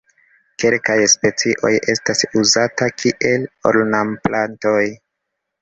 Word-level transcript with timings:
Kelkaj 0.61 0.95
specioj 1.13 1.71
estas 1.95 2.23
uzataj 2.41 2.89
kiel 3.03 3.47
ornamplantoj. 3.73 4.83